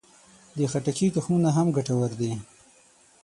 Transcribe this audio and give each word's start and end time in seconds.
د 0.57 0.59
خټکي 0.71 1.07
تخمونه 1.15 1.49
هم 1.57 1.67
ګټور 1.77 2.11
دي. 2.19 2.31